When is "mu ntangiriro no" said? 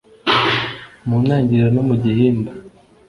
1.07-1.83